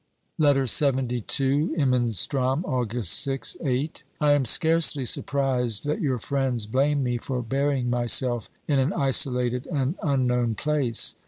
[0.39, 3.91] LETTER LXXII Imenstrom, Attgusi 6 (VIII).
[4.19, 9.67] I am scarcely surprised that your friends blame me for burying myself in an isolated
[9.67, 11.13] and unknown place.